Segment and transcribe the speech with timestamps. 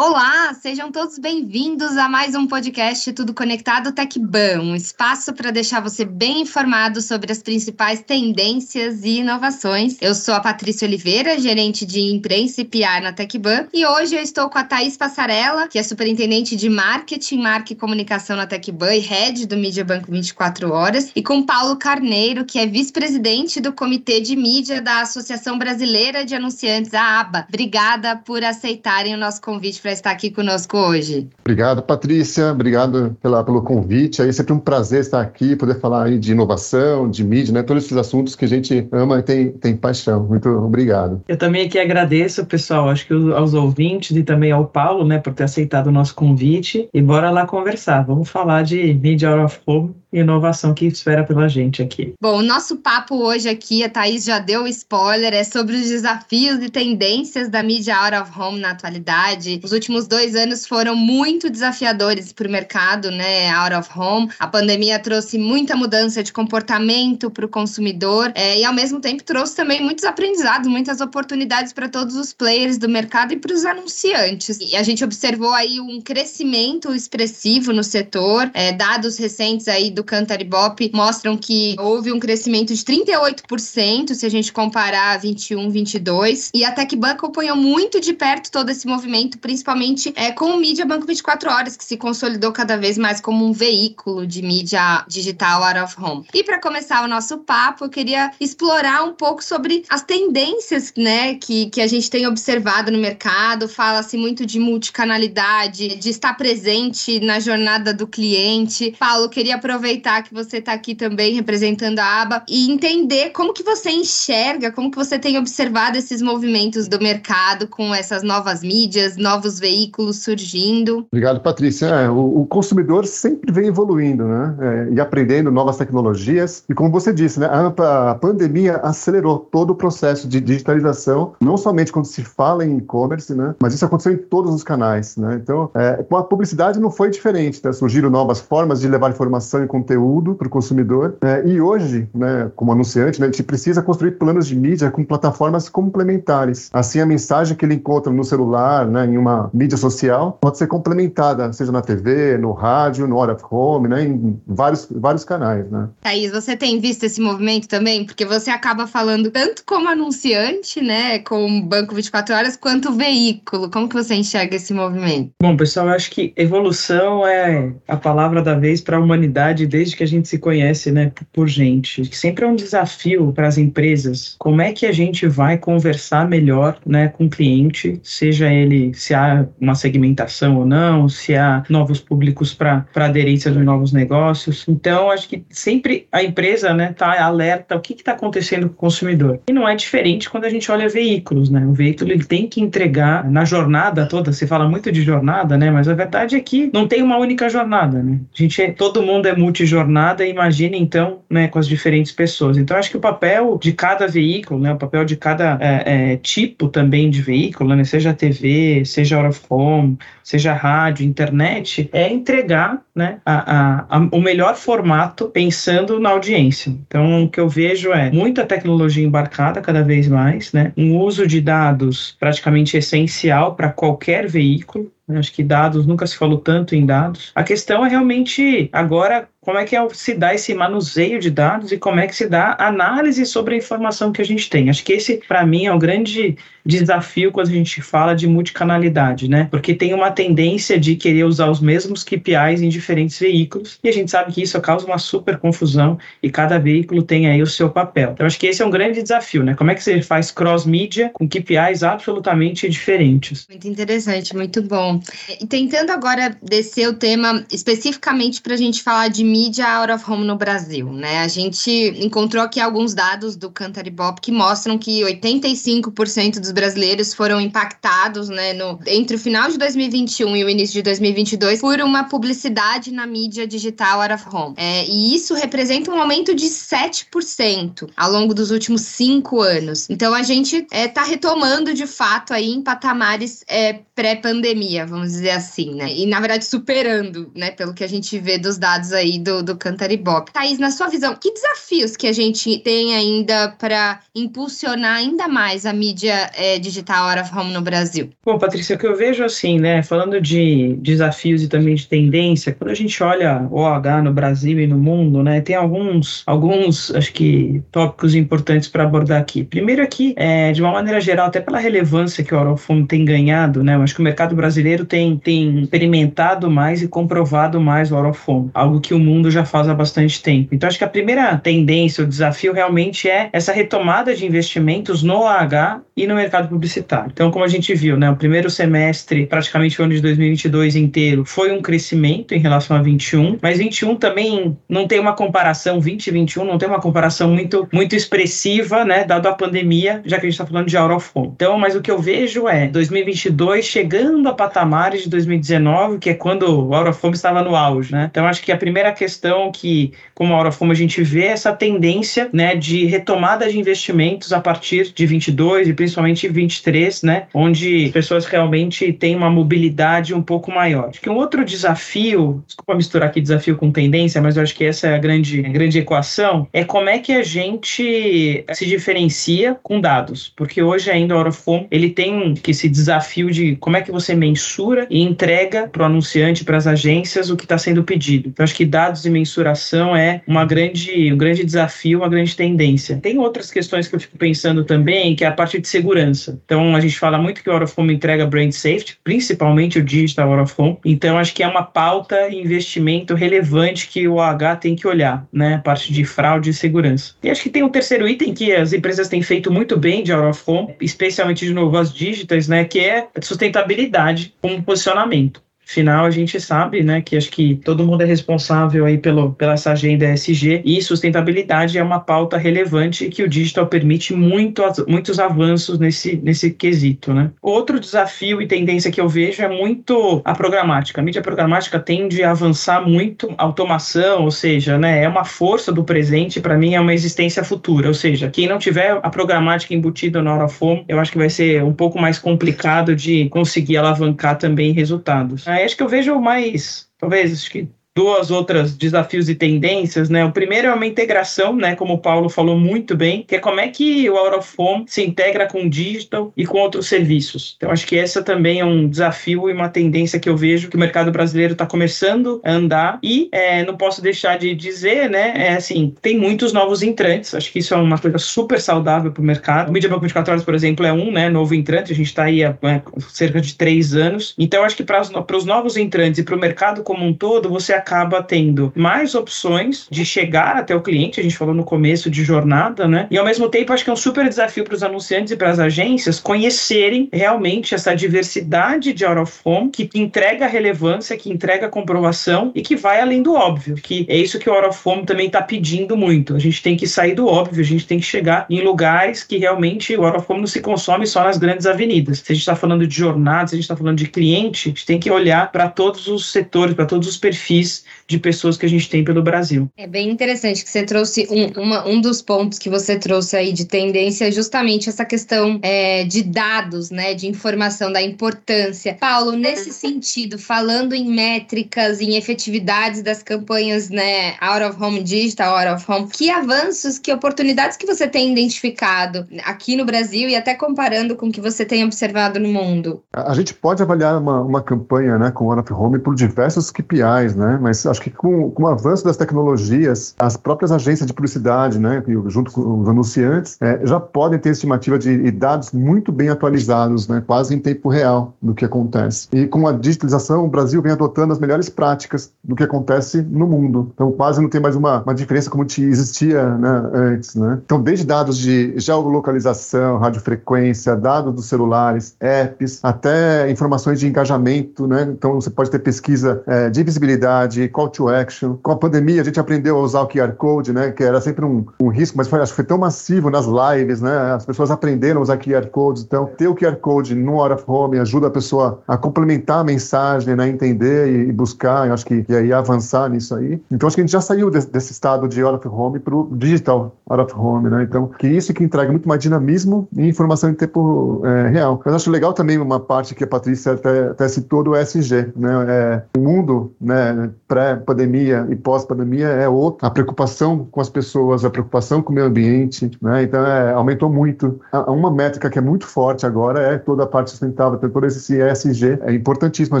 [0.00, 5.80] Olá, sejam todos bem-vindos a mais um podcast Tudo Conectado TecBan, um espaço para deixar
[5.80, 9.96] você bem informado sobre as principais tendências e inovações.
[10.00, 14.22] Eu sou a Patrícia Oliveira, gerente de imprensa e PR na TecBan, e hoje eu
[14.22, 18.94] estou com a Thaís Passarella, que é superintendente de marketing, marca e comunicação na TecBan
[18.94, 23.72] e head do Mídia Banco 24 Horas, e com Paulo Carneiro, que é vice-presidente do
[23.72, 27.46] Comitê de Mídia da Associação Brasileira de Anunciantes, a ABA.
[27.48, 31.28] Obrigada por aceitarem o nosso convite para estar aqui conosco hoje.
[31.40, 32.52] Obrigado, Patrícia.
[32.52, 34.20] Obrigado pela, pelo convite.
[34.20, 37.62] É sempre um prazer estar aqui, poder falar aí de inovação, de mídia, né?
[37.62, 40.24] Todos esses assuntos que a gente ama e tem, tem paixão.
[40.24, 41.22] Muito obrigado.
[41.26, 45.32] Eu também aqui agradeço, pessoal, acho que aos ouvintes e também ao Paulo, né, por
[45.32, 46.86] ter aceitado o nosso convite.
[46.92, 48.02] E bora lá conversar.
[48.02, 52.14] Vamos falar de Media Out of Home inovação que espera pela gente aqui.
[52.20, 56.62] Bom, o nosso papo hoje aqui, a Thaís já deu spoiler, é sobre os desafios
[56.62, 59.60] e tendências da mídia out of home na atualidade.
[59.62, 64.30] Os últimos dois anos foram muito desafiadores para o mercado, né, out of home.
[64.38, 69.22] A pandemia trouxe muita mudança de comportamento para o consumidor é, e, ao mesmo tempo,
[69.22, 73.64] trouxe também muitos aprendizados, muitas oportunidades para todos os players do mercado e para os
[73.64, 74.58] anunciantes.
[74.60, 80.04] E a gente observou aí um crescimento expressivo no setor, é, dados recentes aí do
[80.04, 86.50] Cantar Bop mostram que houve um crescimento de 38% se a gente comparar 21, 22.
[86.54, 90.86] E a TecBank acompanhou muito de perto todo esse movimento, principalmente é, com o Mídia
[90.86, 95.64] Banco 24 Horas, que se consolidou cada vez mais como um veículo de mídia digital
[95.64, 96.24] out of home.
[96.32, 101.34] E para começar o nosso papo, eu queria explorar um pouco sobre as tendências né,
[101.34, 103.68] que, que a gente tem observado no mercado.
[103.68, 108.94] Fala-se muito de multicanalidade, de estar presente na jornada do cliente.
[108.96, 113.54] Paulo, queria aproveitar aproveitar que você está aqui também representando a aba e entender como
[113.54, 118.62] que você enxerga, como que você tem observado esses movimentos do mercado com essas novas
[118.62, 121.06] mídias, novos veículos surgindo.
[121.10, 121.86] Obrigado, Patrícia.
[121.86, 124.56] É, o, o, consumidor sempre vem evoluindo, né?
[124.60, 126.64] É, e aprendendo novas tecnologias.
[126.68, 127.46] E como você disse, né?
[127.46, 132.78] A, a pandemia acelerou todo o processo de digitalização, não somente quando se fala em
[132.78, 133.54] e-commerce, né?
[133.62, 135.38] Mas isso aconteceu em todos os canais, né?
[135.42, 137.72] Então, é, com a publicidade não foi diferente, né?
[137.72, 141.16] Surgiram novas formas de levar informação e conteúdo para o consumidor.
[141.22, 141.42] Né?
[141.46, 145.68] E hoje, né, como anunciante, né, a gente precisa construir planos de mídia com plataformas
[145.68, 146.68] complementares.
[146.72, 150.66] Assim, a mensagem que ele encontra no celular, né, em uma mídia social, pode ser
[150.66, 155.70] complementada, seja na TV, no rádio, no out of home, né, em vários, vários canais.
[155.70, 155.88] Né?
[156.00, 158.04] Thaís, você tem visto esse movimento também?
[158.04, 163.70] Porque você acaba falando tanto como anunciante, né, com o Banco 24 Horas, quanto veículo.
[163.70, 165.30] Como que você enxerga esse movimento?
[165.40, 169.96] Bom, pessoal, eu acho que evolução é a palavra da vez para a humanidade desde
[169.96, 172.04] que a gente se conhece, né, por gente.
[172.16, 174.34] Sempre é um desafio para as empresas.
[174.38, 179.14] Como é que a gente vai conversar melhor, né, com o cliente, seja ele se
[179.14, 184.64] há uma segmentação ou não, se há novos públicos para aderência de novos negócios.
[184.68, 188.76] Então, acho que sempre a empresa, né, tá alerta o que está acontecendo com o
[188.76, 189.40] consumidor.
[189.48, 191.64] E não é diferente quando a gente olha veículos, né?
[191.66, 194.32] O veículo ele tem que entregar na jornada toda.
[194.32, 195.70] Se fala muito de jornada, né?
[195.70, 198.20] Mas a verdade é que não tem uma única jornada, né?
[198.32, 202.56] A gente é, todo mundo é multi multijornada, imagine então né, com as diferentes pessoas.
[202.56, 206.16] Então, acho que o papel de cada veículo, né, o papel de cada é, é,
[206.16, 212.10] tipo também de veículo, né, seja TV, seja out of home, seja rádio, internet, é
[212.12, 216.70] entregar né, a, a, a, o melhor formato pensando na audiência.
[216.86, 221.26] Então, o que eu vejo é muita tecnologia embarcada cada vez mais, né, um uso
[221.26, 226.84] de dados praticamente essencial para qualquer veículo, Acho que dados, nunca se falou tanto em
[226.84, 227.32] dados.
[227.34, 231.72] A questão é realmente agora como é que é, se dá esse manuseio de dados
[231.72, 234.68] e como é que se dá análise sobre a informação que a gente tem.
[234.68, 236.36] Acho que esse, para mim, é o grande
[236.68, 239.48] desafio quando a gente fala de multicanalidade, né?
[239.50, 243.92] Porque tem uma tendência de querer usar os mesmos KPIs em diferentes veículos e a
[243.92, 247.70] gente sabe que isso causa uma super confusão e cada veículo tem aí o seu
[247.70, 248.10] papel.
[248.12, 249.54] Então, acho que esse é um grande desafio, né?
[249.54, 253.46] Como é que você faz cross-mídia com KPIs absolutamente diferentes?
[253.48, 255.00] Muito interessante, muito bom.
[255.40, 260.10] E tentando agora descer o tema especificamente para a gente falar de mídia out of
[260.10, 261.20] home no Brasil, né?
[261.20, 267.14] A gente encontrou aqui alguns dados do Cantar Bop que mostram que 85% dos brasileiros
[267.14, 271.80] foram impactados, né, no, entre o final de 2021 e o início de 2022 por
[271.80, 274.54] uma publicidade na mídia digital out of home.
[274.56, 279.86] É, e isso representa um aumento de 7% ao longo dos últimos cinco anos.
[279.88, 285.30] Então a gente está é, retomando de fato aí em patamares é, pré-pandemia, vamos dizer
[285.30, 285.92] assim, né?
[285.92, 289.56] E na verdade superando, né, pelo que a gente vê dos dados aí do, do
[289.56, 290.32] Cantaribop.
[290.32, 295.66] Thaís, na sua visão, que desafios que a gente tem ainda para impulsionar ainda mais
[295.66, 298.10] a mídia é, é, digital out of home no Brasil?
[298.24, 302.52] Bom, Patrícia, o que eu vejo assim, né, falando de desafios e também de tendência,
[302.52, 306.94] quando a gente olha o OH no Brasil e no mundo, né, tem alguns, alguns,
[306.94, 309.44] acho que, tópicos importantes para abordar aqui.
[309.44, 312.86] Primeiro aqui, é, de uma maneira geral, até pela relevância que o out of home
[312.86, 317.60] tem ganhado, né, eu acho que o mercado brasileiro tem, tem experimentado mais e comprovado
[317.60, 320.54] mais o out of home, algo que o mundo já faz há bastante tempo.
[320.54, 325.22] Então, acho que a primeira tendência, o desafio realmente é essa retomada de investimentos no
[325.22, 327.10] OH e no mercado publicitário.
[327.12, 331.24] Então, como a gente viu, né, o primeiro semestre, praticamente o ano de 2022 inteiro,
[331.24, 336.44] foi um crescimento em relação a 21, mas 21 também não tem uma comparação, 2021
[336.44, 340.40] não tem uma comparação muito, muito expressiva, né, dado a pandemia, já que a gente
[340.40, 341.32] está falando de out of home.
[341.34, 346.14] Então, mas o que eu vejo é 2022 chegando a patamares de 2019, que é
[346.14, 348.08] quando o out of home estava no auge, né?
[348.10, 351.32] Então, acho que a primeira questão que, como out of home, a gente vê é
[351.32, 357.26] essa tendência, né, de retomada de investimentos a partir de 22 e principalmente 23, né,
[357.34, 360.88] onde pessoas realmente têm uma mobilidade um pouco maior.
[360.88, 364.64] Acho que um outro desafio, desculpa misturar aqui desafio com tendência, mas eu acho que
[364.64, 369.56] essa é a grande, a grande equação, é como é que a gente se diferencia
[369.62, 373.92] com dados, porque hoje ainda o Orofom, ele tem esse desafio de como é que
[373.92, 378.28] você mensura e entrega para o anunciante, para as agências, o que está sendo pedido.
[378.28, 382.96] Então, acho que dados e mensuração é uma grande, um grande desafio, uma grande tendência.
[382.96, 386.07] Tem outras questões que eu fico pensando também, que é a parte de segurança.
[386.44, 389.84] Então, a gente fala muito que o Out of Home entrega brand safety, principalmente o
[389.84, 390.78] digital Out of Home.
[390.84, 395.26] Então, acho que é uma pauta e investimento relevante que o OH tem que olhar,
[395.32, 395.54] né?
[395.54, 397.14] A parte de fraude e segurança.
[397.22, 400.12] E acho que tem um terceiro item que as empresas têm feito muito bem de
[400.12, 402.64] Out of Home, especialmente de novo as digitais, né?
[402.64, 408.00] Que é sustentabilidade como posicionamento final a gente sabe, né, que acho que todo mundo
[408.00, 413.22] é responsável aí pelo, pela essa agenda ESG e sustentabilidade é uma pauta relevante que
[413.22, 417.30] o digital permite muito, muitos avanços nesse, nesse quesito, né.
[417.42, 421.02] Outro desafio e tendência que eu vejo é muito a programática.
[421.02, 425.84] A mídia programática tende a avançar muito automação, ou seja, né, é uma força do
[425.84, 430.22] presente, para mim é uma existência futura, ou seja, quem não tiver a programática embutida
[430.22, 434.38] na hora fome, eu acho que vai ser um pouco mais complicado de conseguir alavancar
[434.38, 435.46] também resultados.
[435.64, 437.68] Acho que eu vejo mais, talvez, acho que
[437.98, 440.24] duas outras desafios e tendências, né?
[440.24, 441.74] O primeiro é uma integração, né?
[441.74, 444.84] Como o Paulo falou muito bem, que é como é que o Out of Home
[444.86, 447.56] se integra com o digital e com outros serviços.
[447.56, 450.76] Então, acho que essa também é um desafio e uma tendência que eu vejo que
[450.76, 455.32] o mercado brasileiro está começando a andar e é, não posso deixar de dizer, né?
[455.34, 457.34] É assim, tem muitos novos entrantes.
[457.34, 459.70] Acho que isso é uma coisa super saudável para o mercado.
[459.70, 461.28] O Media Banco 24 Horas, por exemplo, é um, né?
[461.28, 461.92] Novo entrante.
[461.92, 464.36] A gente está aí há é, cerca de três anos.
[464.38, 465.02] Então, acho que para
[465.36, 467.87] os novos entrantes e para o mercado como um todo, você acaba
[468.26, 472.86] tendo mais opções de chegar até o cliente, a gente falou no começo de jornada,
[472.86, 473.06] né?
[473.10, 475.50] E ao mesmo tempo, acho que é um super desafio para os anunciantes e para
[475.50, 481.68] as agências conhecerem realmente essa diversidade de out of home que entrega relevância, que entrega
[481.68, 485.04] comprovação e que vai além do óbvio, que é isso que o out of home
[485.04, 486.34] também está pedindo muito.
[486.34, 489.38] A gente tem que sair do óbvio, a gente tem que chegar em lugares que
[489.38, 492.18] realmente o out of home não se consome só nas grandes avenidas.
[492.18, 494.70] Se a gente está falando de jornadas, se a gente está falando de cliente, a
[494.70, 497.67] gente tem que olhar para todos os setores, para todos os perfis
[498.06, 499.68] de pessoas que a gente tem pelo Brasil.
[499.76, 503.52] É bem interessante que você trouxe um, uma, um dos pontos que você trouxe aí
[503.52, 508.96] de tendência, justamente essa questão é, de dados, né, de informação, da importância.
[508.98, 515.56] Paulo, nesse sentido, falando em métricas, em efetividades das campanhas, né, out of home digital,
[515.56, 520.36] out of home, que avanços, que oportunidades que você tem identificado aqui no Brasil e
[520.36, 523.02] até comparando com o que você tem observado no mundo?
[523.12, 526.70] A, a gente pode avaliar uma, uma campanha, né, com out of home por diversos
[526.70, 531.12] KPIs, né, mas acho que com, com, o avanço das tecnologias, as próprias agências de
[531.12, 536.28] publicidade, né, junto com os anunciantes, é, já podem ter estimativa de dados muito bem
[536.28, 539.28] atualizados, né, quase em tempo real do que acontece.
[539.32, 543.46] E com a digitalização, o Brasil vem adotando as melhores práticas do que acontece no
[543.46, 543.90] mundo.
[543.94, 547.34] Então, quase não tem mais uma, uma diferença como existia né, antes.
[547.34, 547.58] Né?
[547.64, 554.86] Então, desde dados de geolocalização, radiofrequência, dados dos celulares, apps, até informações de engajamento.
[554.86, 555.08] Né?
[555.10, 558.56] Então, você pode ter pesquisa é, de visibilidade, de call to action.
[558.62, 560.90] Com a pandemia, a gente aprendeu a usar o QR Code, né?
[560.90, 564.00] Que era sempre um, um risco, mas foi, acho que foi tão massivo nas lives,
[564.00, 564.32] né?
[564.32, 566.02] As pessoas aprenderam a usar QR Codes.
[566.02, 569.64] Então, ter o QR Code no Hora of Home ajuda a pessoa a complementar a
[569.64, 570.48] mensagem, né?
[570.48, 573.60] Entender e, e buscar, eu acho que e aí avançar nisso aí.
[573.70, 576.14] Então, acho que a gente já saiu desse, desse estado de Hora of Home para
[576.14, 577.82] o digital Hora of Home, né?
[577.82, 581.80] Então, que isso que entrega muito mais dinamismo e informação em tempo é, real.
[581.84, 585.66] Mas acho legal também uma parte que a Patrícia até, até citou do ESG, né?
[585.68, 587.30] É, o mundo, né?
[587.48, 589.88] Pré-pandemia e pós-pandemia é outra.
[589.88, 593.22] A preocupação com as pessoas, a preocupação com o meio ambiente, né?
[593.22, 594.60] Então, é, aumentou muito.
[594.86, 598.98] Uma métrica que é muito forte agora é toda a parte sustentável, todo esse ESG.
[599.02, 599.80] É importantíssimo a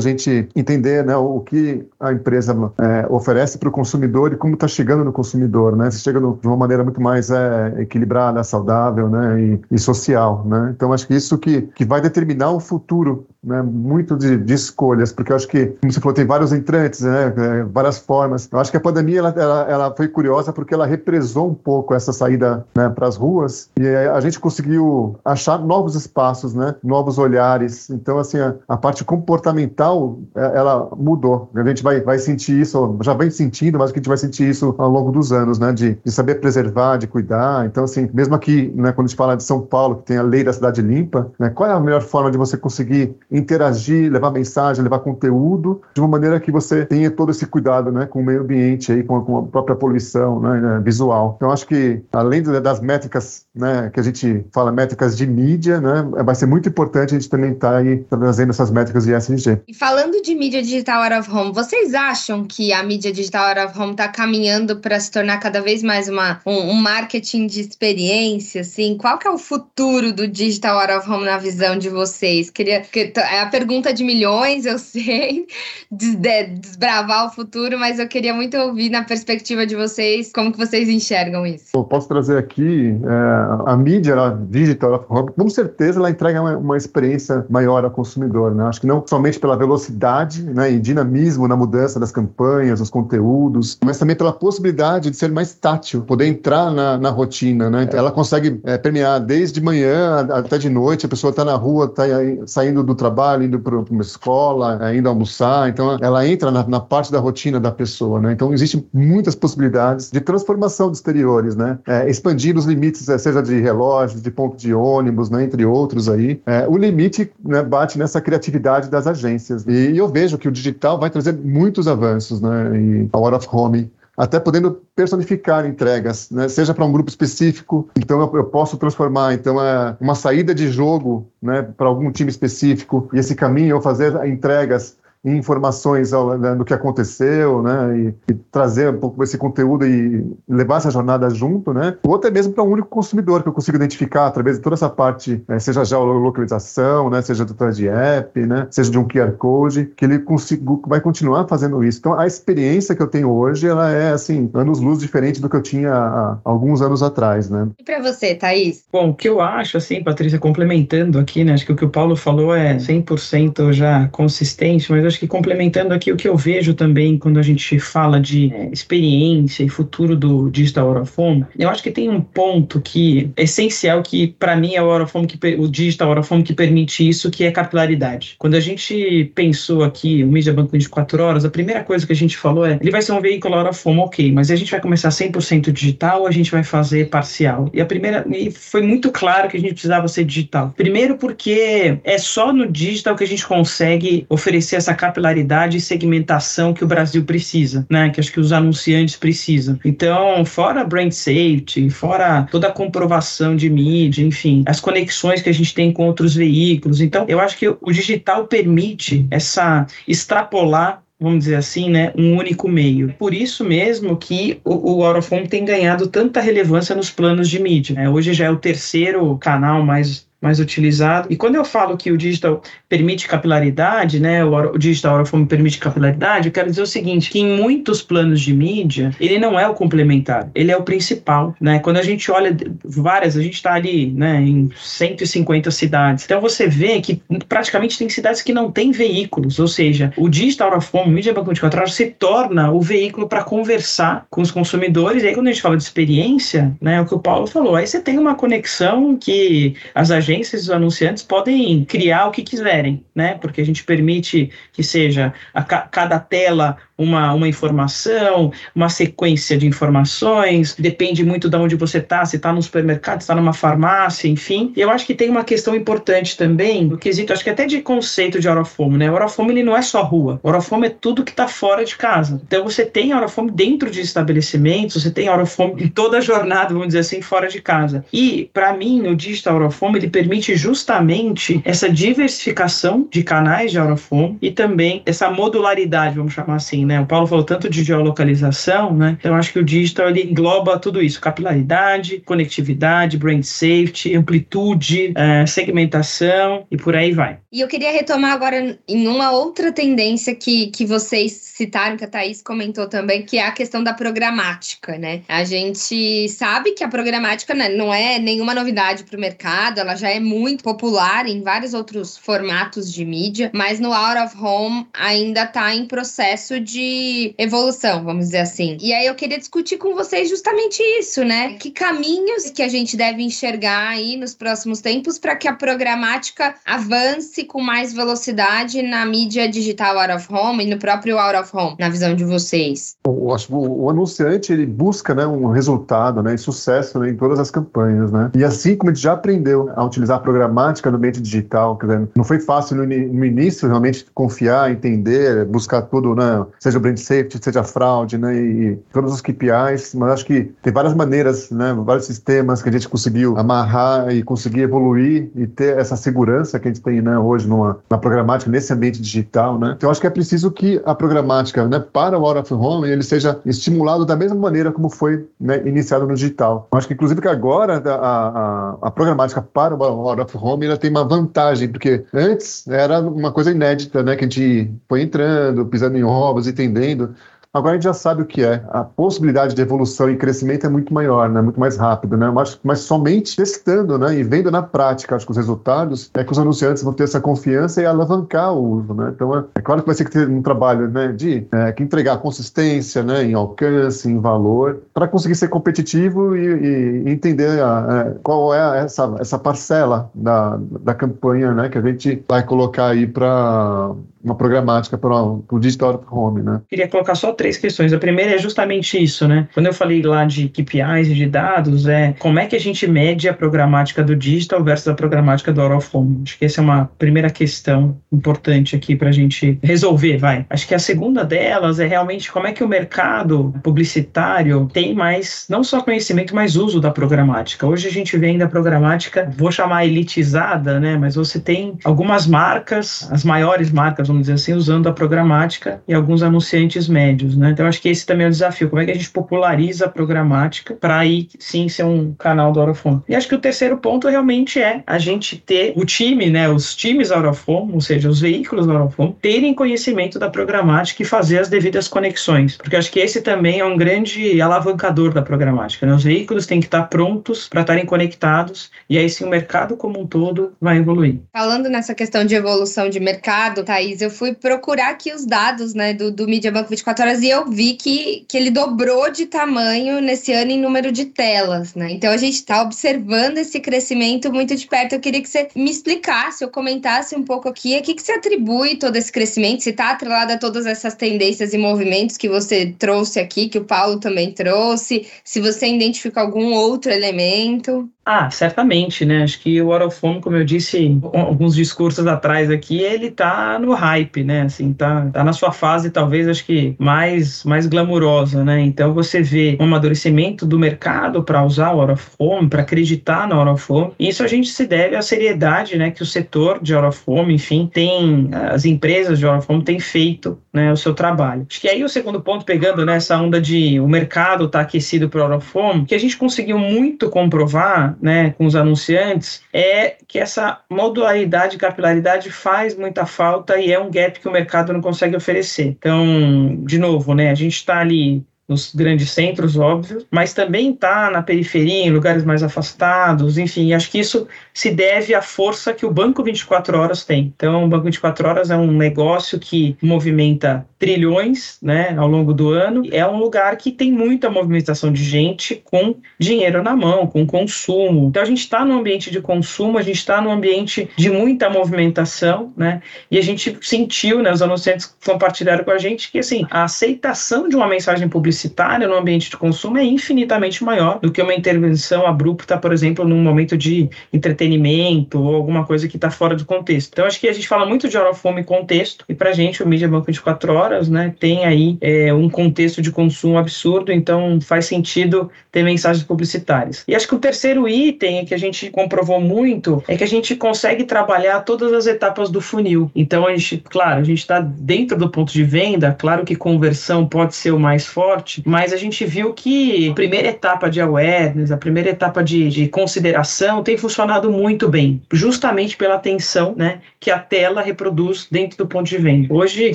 [0.00, 4.66] gente entender né, o que a empresa é, oferece para o consumidor e como está
[4.66, 5.90] chegando no consumidor, né?
[5.90, 9.40] Se chega no, de uma maneira muito mais é, equilibrada, saudável, né?
[9.40, 10.72] E, e social, né?
[10.74, 15.12] Então, acho que isso que, que vai determinar o futuro né, muito de, de, escolhas,
[15.12, 18.48] porque eu acho que, como você falou, tem vários entrantes, né, é, várias formas.
[18.50, 21.94] Eu acho que a pandemia ela, ela, ela foi curiosa porque ela represou um pouco
[21.94, 27.18] essa saída né, para as ruas e a gente conseguiu achar novos espaços, né, novos
[27.18, 27.90] olhares.
[27.90, 31.50] Então, assim, a, a parte comportamental é, ela mudou.
[31.54, 34.74] A gente vai, vai sentir isso, já vem sentindo, mas a gente vai sentir isso
[34.78, 37.66] ao longo dos anos, né, de, de saber preservar, de cuidar.
[37.66, 40.22] Então, assim, mesmo aqui, né, quando a gente fala de São Paulo, que tem a
[40.22, 44.30] lei da cidade limpa, né, qual é a melhor forma de você conseguir interagir, levar
[44.30, 48.24] mensagem, levar conteúdo, de uma maneira que você tenha todo esse cuidado né, com o
[48.24, 51.34] meio ambiente, aí, com, com a própria poluição né, né visual.
[51.36, 56.06] Então, acho que, além das métricas né, que a gente fala, métricas de mídia, né,
[56.24, 59.60] vai ser muito importante a gente também estar tá trazendo essas métricas de SNG.
[59.66, 63.60] E falando de mídia digital out of home, vocês acham que a mídia digital out
[63.60, 67.60] of home está caminhando para se tornar cada vez mais uma, um, um marketing de
[67.60, 68.60] experiência?
[68.60, 68.96] Assim?
[68.96, 72.50] Qual que é o futuro do digital out of home na visão de vocês?
[72.50, 75.46] Queria que é a pergunta de milhões, eu sei,
[75.90, 80.88] desbravar o futuro, mas eu queria muito ouvir na perspectiva de vocês como que vocês
[80.88, 81.66] enxergam isso.
[81.72, 84.16] Eu posso trazer aqui é, a mídia
[84.50, 88.64] digital, com certeza ela entrega uma, uma, experiência maior ao consumidor, né?
[88.64, 93.78] Acho que não somente pela velocidade né, e dinamismo na mudança das campanhas, dos conteúdos,
[93.84, 97.84] mas também pela possibilidade de ser mais tátil, poder entrar na, na rotina, né?
[97.84, 101.84] Então, ela consegue é, permear desde manhã até de noite, a pessoa está na rua,
[101.84, 102.02] está
[102.46, 105.68] saindo do trabalho, indo para uma escola, é, indo almoçar.
[105.68, 107.27] Então, ela entra na, na, parte da rotina
[107.60, 108.32] da pessoa, né?
[108.32, 111.78] Então, existem muitas possibilidades de transformação dos exteriores, né?
[111.86, 115.44] É, expandir os limites, é, seja de relógios, de ponto de ônibus, né?
[115.44, 116.40] Entre outros aí.
[116.46, 119.64] É, o limite né, bate nessa criatividade das agências.
[119.66, 122.78] E eu vejo que o digital vai trazer muitos avanços, né?
[122.78, 126.48] E a Hora of Home até podendo personificar entregas, né?
[126.48, 130.68] seja para um grupo específico, então eu, eu, posso transformar então é uma saída de
[130.68, 136.64] jogo né, para algum time específico e esse caminho eu fazer entregas informações né, do
[136.64, 141.72] que aconteceu, né, e, e, trazer um pouco esse conteúdo e levar essa jornada junto,
[141.72, 144.74] né, ou até mesmo para um único consumidor que eu consigo identificar através de toda
[144.74, 149.06] essa parte, né, seja já localização, né, seja do de app, né, seja de um
[149.06, 151.98] QR code, que ele consigo, vai continuar fazendo isso.
[151.98, 155.62] Então, a experiência que eu tenho hoje, ela é, assim, anos-luz diferente do que eu
[155.62, 157.68] tinha há alguns anos atrás, né.
[157.78, 158.84] E para você, Thaís?
[158.92, 161.90] Bom, o que eu acho, assim, Patrícia, complementando aqui, né, acho que o que o
[161.90, 166.74] Paulo falou é 100% já consistente, mas acho que complementando aqui o que eu vejo
[166.74, 171.82] também quando a gente fala de é, experiência e futuro do Digital Orofone, eu acho
[171.82, 175.68] que tem um ponto que é essencial que para mim é o Orofone que o
[175.68, 178.36] Digital Orofone que permite isso, que é capilaridade.
[178.38, 182.16] Quando a gente pensou aqui o Media Banco 24 horas, a primeira coisa que a
[182.16, 185.08] gente falou é, ele vai ser um veículo Orofone, OK, mas a gente vai começar
[185.08, 187.70] 100% digital ou a gente vai fazer parcial?
[187.72, 190.72] E a primeira e foi muito claro que a gente precisava ser digital.
[190.76, 196.74] Primeiro porque é só no digital que a gente consegue oferecer essa capilaridade e segmentação
[196.74, 198.10] que o Brasil precisa, né?
[198.10, 199.78] Que acho que os anunciantes precisam.
[199.84, 205.54] Então, fora brand safety, fora toda a comprovação de mídia, enfim, as conexões que a
[205.54, 207.00] gente tem com outros veículos.
[207.00, 212.68] Então, eu acho que o digital permite essa extrapolar vamos dizer assim, né, um único
[212.68, 213.12] meio.
[213.18, 217.96] Por isso mesmo que o, o tem ganhado tanta relevância nos planos de mídia.
[217.96, 218.08] Né?
[218.08, 221.28] Hoje já é o terceiro canal mais mais utilizado.
[221.30, 225.78] E quando eu falo que o digital permite capilaridade, né, o, o digital Aurofome permite
[225.78, 229.68] capilaridade, eu quero dizer o seguinte, que em muitos planos de mídia, ele não é
[229.68, 231.80] o complementar, ele é o principal, né?
[231.80, 236.24] Quando a gente olha várias, a gente está ali, né, em 150 cidades.
[236.24, 240.68] Então você vê que praticamente tem cidades que não têm veículos, ou seja, o digital
[240.68, 245.22] Aurofome, mídia banco de horas, se torna o veículo para conversar com os consumidores.
[245.22, 247.74] E aí quando a gente fala de experiência, né, é o que o Paulo falou,
[247.74, 252.42] aí você tem uma conexão que as agências agências os anunciantes podem criar o que
[252.42, 253.34] quiserem, né?
[253.34, 259.56] Porque a gente permite que seja a ca cada tela uma, uma informação, uma sequência
[259.56, 263.52] de informações, depende muito de onde você está, se está no supermercado, se está numa
[263.52, 264.72] farmácia, enfim.
[264.76, 267.80] E eu acho que tem uma questão importante também, no quesito, acho que até de
[267.80, 269.10] conceito de orofome, né?
[269.10, 271.96] O orofome ele não é só rua, o orofome é tudo que está fora de
[271.96, 272.40] casa.
[272.44, 276.88] Então você tem orofome dentro de estabelecimentos, você tem orofome em toda a jornada, vamos
[276.88, 278.04] dizer assim, fora de casa.
[278.12, 284.38] E, para mim, o digital orofome, ele permite justamente essa diversificação de canais de orofome
[284.42, 287.00] e também essa modularidade, vamos chamar assim, né?
[287.00, 289.16] O Paulo falou tanto de geolocalização, né?
[289.20, 295.46] Então acho que o digital ele engloba tudo isso: capilaridade, conectividade, brand safety, amplitude, é,
[295.46, 297.38] segmentação e por aí vai.
[297.52, 302.08] E eu queria retomar agora em uma outra tendência que, que vocês citaram, que a
[302.08, 305.22] Thaís comentou também, que é a questão da programática, né?
[305.28, 309.96] A gente sabe que a programática né, não é nenhuma novidade para o mercado, ela
[309.96, 314.86] já é muito popular em vários outros formatos de mídia, mas no Out of Home
[314.94, 318.76] ainda está em processo de evolução, vamos dizer assim.
[318.80, 321.54] E aí eu queria discutir com vocês justamente isso, né?
[321.54, 326.54] Que caminhos que a gente deve enxergar aí nos próximos tempos para que a programática
[326.64, 331.47] avance com mais velocidade na mídia digital out of home e no próprio out of
[331.52, 332.96] home, na visão de vocês?
[333.06, 337.16] Eu acho que o, anunciante ele busca né, um resultado né, e sucesso né, em
[337.16, 338.10] todas as campanhas.
[338.10, 338.30] Né?
[338.34, 341.86] E assim como a gente já aprendeu a utilizar a programática no ambiente digital, quer
[341.86, 346.80] dizer, não foi fácil no, no início realmente confiar, entender, buscar tudo, né, seja o
[346.80, 350.94] brand safety, seja a fraude, né, e todos os KPIs, mas acho que tem várias
[350.94, 355.96] maneiras, né, vários sistemas que a gente conseguiu amarrar e conseguir evoluir e ter essa
[355.96, 359.58] segurança que a gente tem né, hoje numa, na programática, nesse ambiente digital.
[359.58, 359.74] Né?
[359.76, 361.37] Então, acho que é preciso que a programática
[361.68, 365.62] né, para o Out of Home ele seja estimulado da mesma maneira como foi né,
[365.66, 366.68] iniciado no digital.
[366.72, 370.66] Eu acho que, inclusive, que agora a, a, a programática para o Out of Home
[370.66, 375.02] ela tem uma vantagem, porque antes era uma coisa inédita, né, que a gente foi
[375.02, 377.14] entrando, pisando em ovos, entendendo.
[377.52, 378.62] Agora a gente já sabe o que é.
[378.68, 381.40] A possibilidade de evolução e crescimento é muito maior, né?
[381.40, 382.16] muito mais rápido.
[382.16, 382.30] Né?
[382.30, 384.18] Mas, mas somente testando né?
[384.18, 387.20] e vendo na prática acho que os resultados é que os anunciantes vão ter essa
[387.20, 388.92] confiança e alavancar o uso.
[388.92, 389.12] Né?
[389.14, 391.08] Então é, é claro que vai ser que ter um trabalho né?
[391.08, 393.24] de é, que entregar consistência né?
[393.24, 398.80] em alcance, em valor, para conseguir ser competitivo e, e entender a, é, qual é
[398.80, 401.70] essa, essa parcela da, da campanha né?
[401.70, 406.60] que a gente vai colocar aí para uma programática para o digital home, né?
[406.68, 407.92] Queria colocar só três questões.
[407.92, 409.48] A primeira é justamente isso, né?
[409.54, 412.86] Quando eu falei lá de KPIs e de dados, é como é que a gente
[412.86, 416.20] mede a programática do digital versus a programática do out of home?
[416.24, 420.44] Acho que essa é uma primeira questão importante aqui para a gente resolver, vai.
[420.50, 425.46] Acho que a segunda delas é realmente como é que o mercado publicitário tem mais,
[425.48, 427.66] não só conhecimento, mas uso da programática.
[427.66, 430.96] Hoje a gente vê ainda a programática, vou chamar elitizada, né?
[430.96, 435.94] Mas você tem algumas marcas, as maiores marcas, vamos dizer assim, usando a programática e
[435.94, 437.50] alguns anunciantes médios, né?
[437.50, 439.88] Então acho que esse também é o desafio, como é que a gente populariza a
[439.88, 443.02] programática para aí sim ser um canal do Aurofone.
[443.08, 446.74] E acho que o terceiro ponto realmente é a gente ter o time, né, os
[446.74, 451.48] times Aurofone, ou seja, os veículos do Aurofone, terem conhecimento da programática e fazer as
[451.48, 455.94] devidas conexões, porque acho que esse também é um grande alavancador da programática, né?
[455.94, 460.00] Os veículos têm que estar prontos para estarem conectados e aí sim o mercado como
[460.00, 461.20] um todo vai evoluir.
[461.32, 465.92] Falando nessa questão de evolução de mercado, Thaís, eu fui procurar aqui os dados né,
[465.92, 470.00] do, do Media Banco 24 Horas e eu vi que, que ele dobrou de tamanho
[470.00, 471.74] nesse ano em número de telas.
[471.74, 471.92] Né?
[471.92, 474.94] Então a gente está observando esse crescimento muito de perto.
[474.94, 478.12] Eu queria que você me explicasse ou comentasse um pouco aqui a que, que você
[478.12, 482.74] atribui todo esse crescimento, se está atrelado a todas essas tendências e movimentos que você
[482.78, 487.88] trouxe aqui, que o Paulo também trouxe, se você identifica algum outro elemento.
[488.10, 489.22] Ah, certamente, né?
[489.22, 494.24] Acho que o Orofome, como eu disse alguns discursos atrás aqui, ele tá no hype,
[494.24, 494.40] né?
[494.40, 498.62] Assim, tá, tá na sua fase, talvez, acho que mais, mais glamurosa, né?
[498.62, 503.92] Então você vê um amadurecimento do mercado para usar o Orofome, para acreditar no Orofome.
[504.00, 505.90] Isso a gente se deve à seriedade, né?
[505.90, 510.72] Que o setor de Orofome, enfim, tem, as empresas de Orofome têm feito, né?
[510.72, 511.46] O seu trabalho.
[511.50, 515.26] Acho que aí o segundo ponto, pegando nessa onda de o mercado tá aquecido para
[515.26, 521.58] Orofome, que a gente conseguiu muito comprovar né, com os anunciantes é que essa modularidade
[521.58, 525.76] capilaridade faz muita falta e é um gap que o mercado não consegue oferecer.
[525.78, 531.10] Então, de novo, né, a gente está ali nos grandes centros, óbvio, mas também está
[531.10, 535.84] na periferia, em lugares mais afastados, enfim, acho que isso se deve à força que
[535.84, 537.32] o Banco 24 Horas tem.
[537.36, 542.50] Então, o Banco 24 Horas é um negócio que movimenta trilhões né, ao longo do
[542.50, 547.26] ano, é um lugar que tem muita movimentação de gente com dinheiro na mão, com
[547.26, 548.08] consumo.
[548.08, 551.50] Então, a gente está no ambiente de consumo, a gente está no ambiente de muita
[551.50, 552.80] movimentação, né,
[553.10, 557.46] e a gente sentiu, né, os anunciantes compartilharam com a gente que, assim, a aceitação
[557.46, 561.34] de uma mensagem publicitária publicitária no ambiente de consumo é infinitamente maior do que uma
[561.34, 566.44] intervenção abrupta, por exemplo, num momento de entretenimento ou alguma coisa que está fora do
[566.44, 566.90] contexto.
[566.92, 569.62] Então, acho que a gente fala muito de hora fome contexto, e para a gente,
[569.62, 574.40] o Mídia Banco 24 Horas, né, tem aí é, um contexto de consumo absurdo, então
[574.40, 576.84] faz sentido ter mensagens publicitárias.
[576.86, 580.36] E acho que o terceiro item que a gente comprovou muito é que a gente
[580.36, 582.90] consegue trabalhar todas as etapas do funil.
[582.94, 587.06] Então, a gente, claro, a gente está dentro do ponto de venda, claro que conversão
[587.06, 591.50] pode ser o mais forte, mas a gente viu que a primeira etapa de awareness,
[591.50, 597.10] a primeira etapa de, de consideração tem funcionado muito bem, justamente pela atenção né, que
[597.10, 599.32] a tela reproduz dentro do ponto de venda.
[599.32, 599.72] Hoje,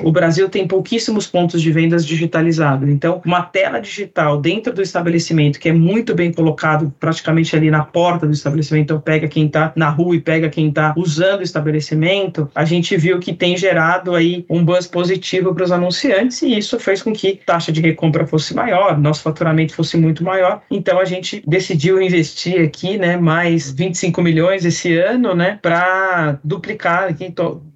[0.00, 5.58] o Brasil tem pouquíssimos pontos de vendas digitalizados, então, uma tela digital dentro do estabelecimento,
[5.58, 9.72] que é muito bem colocado praticamente ali na porta do estabelecimento, então pega quem está
[9.74, 14.14] na rua e pega quem está usando o estabelecimento, a gente viu que tem gerado
[14.14, 18.19] aí um buzz positivo para os anunciantes e isso fez com que taxa de recompra
[18.26, 20.62] fosse maior, nosso faturamento fosse muito maior.
[20.70, 27.08] Então a gente decidiu investir aqui, né, mais 25 milhões esse ano, né, para duplicar
[27.08, 27.24] aqui,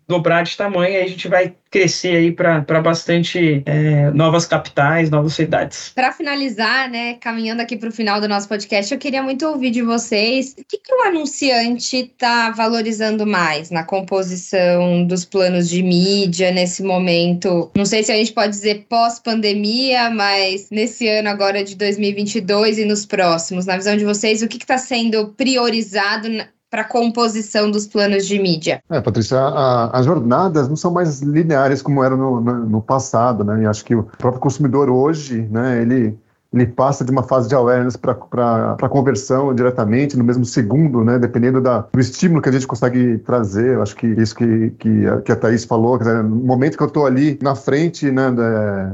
[0.06, 5.34] dobrar de tamanho, aí a gente vai crescer aí para bastante é, novas capitais, novas
[5.34, 5.90] cidades.
[5.92, 9.70] Para finalizar, né, caminhando aqui para o final do nosso podcast, eu queria muito ouvir
[9.70, 15.82] de vocês o que, que o anunciante está valorizando mais na composição dos planos de
[15.82, 17.72] mídia nesse momento.
[17.74, 22.84] Não sei se a gente pode dizer pós-pandemia, mas nesse ano agora de 2022 e
[22.84, 26.28] nos próximos, na visão de vocês, o que está sendo priorizado
[26.74, 28.82] para a composição dos planos de mídia?
[28.90, 33.44] É, Patrícia, a, as jornadas não são mais lineares como eram no, no, no, passado,
[33.44, 33.62] né?
[33.62, 36.18] E acho que o próprio consumidor hoje, né, ele,
[36.52, 41.16] ele passa de uma fase de awareness para conversão diretamente no mesmo segundo, né?
[41.16, 43.74] Dependendo da, do estímulo que a gente consegue trazer.
[43.74, 46.88] Eu acho que isso que, que, que a Thaís falou, dizer, no momento que eu
[46.88, 48.32] estou ali na frente né,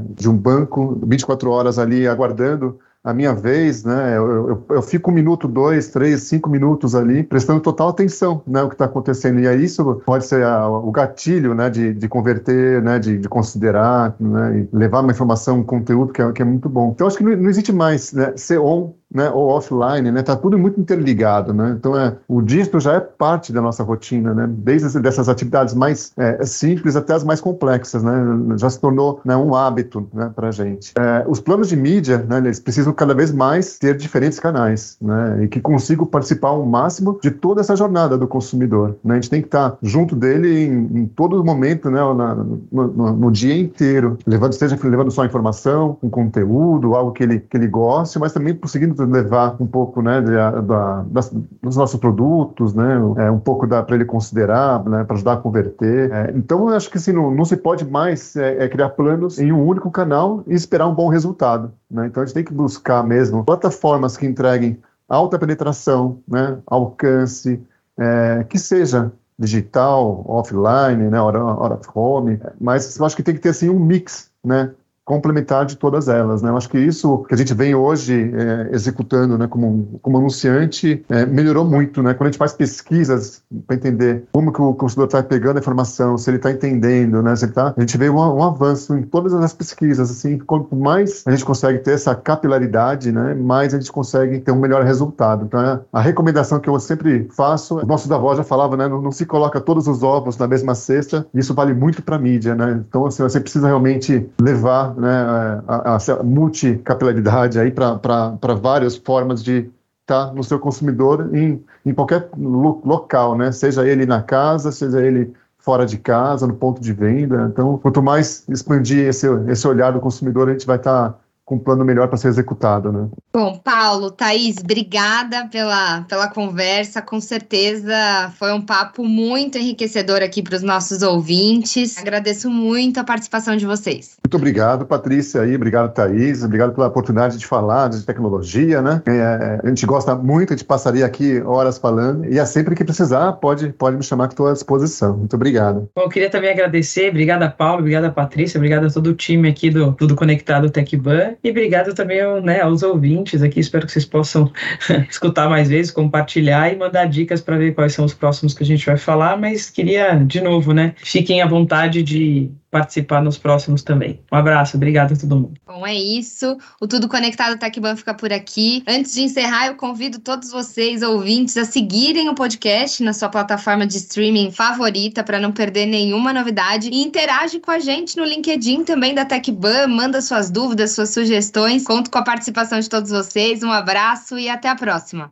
[0.07, 4.15] de um banco, 24 horas ali aguardando a minha vez, né?
[4.15, 8.61] Eu, eu, eu, fico um minuto, dois, três, cinco minutos ali, prestando total atenção, né?
[8.61, 9.39] O que está acontecendo.
[9.39, 11.69] E aí isso pode ser a, o gatilho, né?
[11.69, 12.99] De, de converter, né?
[12.99, 14.59] De, de considerar, né?
[14.59, 16.91] E levar uma informação, um conteúdo que é, que é muito bom.
[16.91, 18.33] Então acho que não, não existe mais né?
[18.37, 22.79] ser on né, ou offline, né, tá tudo muito interligado, né, então é, o dígito
[22.79, 27.23] já é parte da nossa rotina, né, desde dessas atividades mais é, simples até as
[27.23, 28.13] mais complexas, né,
[28.57, 30.93] já se tornou né, um hábito, né, para gente.
[30.97, 35.43] É, os planos de mídia, né, eles precisam cada vez mais ter diferentes canais, né,
[35.43, 39.29] e que consigam participar ao máximo de toda essa jornada do consumidor, né, a gente
[39.29, 43.57] tem que estar junto dele em, em todo momento, né, na, no, no, no, dia
[43.57, 48.33] inteiro, levando, seja levando só informação, um conteúdo, algo que ele, que ele goste, mas
[48.33, 51.29] também conseguindo levar um pouco né, da, da, das,
[51.61, 56.11] dos nossos produtos, né, é, um pouco para ele considerar, né, para ajudar a converter.
[56.11, 59.39] É, então, eu acho que assim, não, não se pode mais é, é, criar planos
[59.39, 61.71] em um único canal e esperar um bom resultado.
[61.89, 62.07] Né?
[62.07, 67.61] Então, a gente tem que buscar mesmo plataformas que entreguem alta penetração, né, alcance,
[67.97, 73.41] é, que seja digital, offline, né, hora, hora home, mas eu acho que tem que
[73.41, 74.71] ter assim um mix, né,
[75.11, 76.41] complementar de todas elas.
[76.41, 76.49] Né?
[76.49, 81.03] Eu acho que isso que a gente vem hoje é, executando né, como, como anunciante
[81.09, 82.01] é, melhorou muito.
[82.01, 82.13] Né?
[82.13, 86.17] Quando a gente faz pesquisas para entender como que o consumidor está pegando a informação,
[86.17, 87.35] se ele está entendendo, né?
[87.35, 90.09] se ele tá, a gente vê um, um, avanço em todas as pesquisas.
[90.09, 94.53] Assim, quanto mais a gente consegue ter essa capilaridade, né, mais a gente consegue ter
[94.53, 95.43] um melhor resultado.
[95.43, 99.01] Então, é a recomendação que eu sempre faço, os nossos avós já falavam, né, não,
[99.01, 102.55] não, se coloca todos os ovos na mesma cesta, isso vale muito para a mídia.
[102.55, 102.81] Né?
[102.87, 109.69] Então, assim, você precisa realmente levar né, a, a multicapilaridade aí para várias formas de
[110.01, 113.51] estar tá no seu consumidor em, em qualquer lo, local, né?
[113.51, 117.49] Seja ele na casa, seja ele fora de casa, no ponto de venda.
[117.51, 121.55] Então, quanto mais expandir esse, esse olhar do consumidor, a gente vai estar tá com
[121.55, 123.09] um plano melhor para ser executado, né?
[123.33, 127.01] Bom, Paulo, Thaís, obrigada pela, pela conversa.
[127.01, 131.97] Com certeza foi um papo muito enriquecedor aqui para os nossos ouvintes.
[131.97, 134.17] Agradeço muito a participação de vocês.
[134.23, 139.01] Muito obrigado, Patrícia, aí, obrigado, Thaís, obrigado pela oportunidade de falar de tecnologia, né?
[139.05, 142.85] É, a gente gosta muito, a gente passaria aqui horas falando, e é sempre que
[142.85, 145.17] precisar, pode, pode me chamar que estou à disposição.
[145.17, 145.89] Muito obrigado.
[145.95, 149.13] Bom, eu queria também agradecer, obrigado a Paulo, obrigado a Patrícia, obrigado a todo o
[149.13, 153.59] time aqui do Tudo Conectado TechBan, e obrigado também né, aos ouvintes aqui.
[153.59, 154.51] Espero que vocês possam
[155.09, 158.65] escutar mais vezes, compartilhar e mandar dicas para ver quais são os próximos que a
[158.65, 159.37] gente vai falar.
[159.37, 160.93] Mas queria, de novo, né?
[160.97, 164.21] Fiquem à vontade de participar nos próximos também.
[164.31, 165.53] Um abraço, obrigado a todo mundo.
[165.67, 166.57] Bom, é isso.
[166.79, 168.81] O Tudo Conectado TecBan fica por aqui.
[168.87, 173.85] Antes de encerrar, eu convido todos vocês, ouvintes, a seguirem o podcast na sua plataforma
[173.85, 178.85] de streaming favorita para não perder nenhuma novidade e interage com a gente no LinkedIn
[178.85, 181.83] também da TecBan, manda suas dúvidas, suas sugestões.
[181.83, 183.61] Conto com a participação de todos vocês.
[183.63, 185.29] Um abraço e até a próxima.